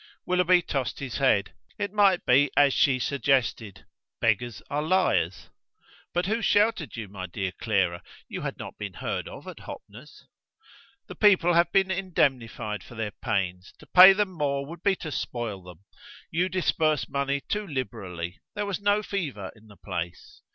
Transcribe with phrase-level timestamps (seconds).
[0.25, 3.85] Willoughby tossed his head: it might be as she suggested;
[4.19, 5.51] beggars are liars.
[6.11, 8.01] "But who sheltered you, my dear Clara?
[8.27, 10.25] You had not been heard of at Hoppner's."
[11.05, 13.75] "The people have been indemnified for their pains.
[13.77, 15.81] To pay them more would be to spoil them.
[16.31, 18.39] You disperse money too liberally.
[18.55, 20.41] There was no fever in the place.